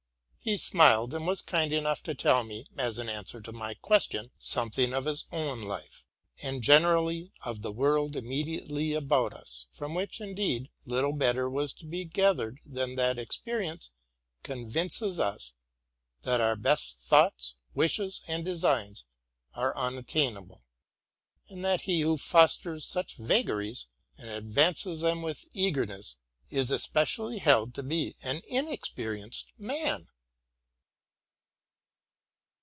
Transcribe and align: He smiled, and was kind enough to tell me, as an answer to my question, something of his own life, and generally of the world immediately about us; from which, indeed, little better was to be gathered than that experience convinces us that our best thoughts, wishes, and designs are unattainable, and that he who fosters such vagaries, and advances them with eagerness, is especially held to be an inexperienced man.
He 0.43 0.57
smiled, 0.57 1.13
and 1.13 1.27
was 1.27 1.43
kind 1.43 1.71
enough 1.71 2.01
to 2.01 2.15
tell 2.15 2.43
me, 2.43 2.65
as 2.75 2.97
an 2.97 3.07
answer 3.07 3.41
to 3.41 3.51
my 3.51 3.75
question, 3.75 4.31
something 4.39 4.91
of 4.91 5.05
his 5.05 5.27
own 5.31 5.61
life, 5.61 6.03
and 6.41 6.63
generally 6.63 7.31
of 7.45 7.61
the 7.61 7.71
world 7.71 8.15
immediately 8.15 8.95
about 8.95 9.35
us; 9.35 9.67
from 9.69 9.93
which, 9.93 10.19
indeed, 10.19 10.71
little 10.83 11.13
better 11.13 11.47
was 11.47 11.73
to 11.73 11.85
be 11.85 12.05
gathered 12.05 12.57
than 12.65 12.95
that 12.95 13.19
experience 13.19 13.91
convinces 14.41 15.19
us 15.19 15.53
that 16.23 16.41
our 16.41 16.55
best 16.55 16.97
thoughts, 17.01 17.57
wishes, 17.75 18.23
and 18.27 18.43
designs 18.43 19.05
are 19.53 19.77
unattainable, 19.77 20.63
and 21.49 21.63
that 21.63 21.81
he 21.81 22.01
who 22.01 22.17
fosters 22.17 22.83
such 22.83 23.15
vagaries, 23.15 23.89
and 24.17 24.27
advances 24.31 25.01
them 25.01 25.21
with 25.21 25.45
eagerness, 25.53 26.15
is 26.49 26.71
especially 26.71 27.37
held 27.37 27.75
to 27.75 27.83
be 27.83 28.15
an 28.23 28.41
inexperienced 28.49 29.51
man. 29.59 30.07